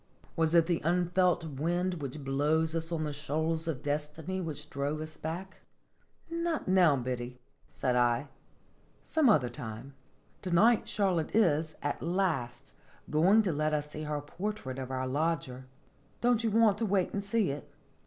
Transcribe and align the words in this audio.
Was 0.35 0.55
it 0.55 0.65
the 0.65 0.81
unfelt 0.83 1.45
wind 1.45 2.01
which 2.01 2.23
blows 2.23 2.73
us 2.73 2.91
on 2.91 3.03
the 3.03 3.13
shoals 3.13 3.67
of 3.67 3.83
destiny 3.83 4.41
which 4.41 4.67
drove 4.67 4.99
us 4.99 5.15
back? 5.15 5.61
"Not 6.27 6.67
now, 6.67 6.95
Biddy," 6.95 7.39
said 7.69 7.95
I; 7.95 8.29
"some 9.03 9.29
other 9.29 9.47
time. 9.47 9.93
To 10.41 10.49
night 10.49 10.87
Charlotte 10.89 11.35
is, 11.35 11.75
at 11.83 12.01
last, 12.01 12.73
going 13.11 13.43
to 13.43 13.53
let 13.53 13.75
us 13.75 13.91
see 13.91 14.01
her 14.05 14.21
portrait 14.21 14.79
of 14.79 14.89
our 14.89 15.05
lodger. 15.05 15.67
Don't 16.19 16.43
you 16.43 16.49
want 16.49 16.79
to 16.79 16.85
wait 16.87 17.13
and 17.13 17.23
see 17.23 17.51
it?" 17.51 17.69